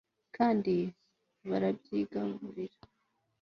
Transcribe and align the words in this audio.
kandi 0.35 0.75
barabyigarurira 1.49 2.77